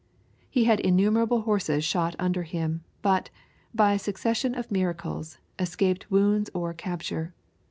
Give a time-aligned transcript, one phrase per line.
[0.49, 3.29] He had innumerable horses shot under him, but,
[3.71, 7.35] by a succession of miracles, escaped wounds or capture.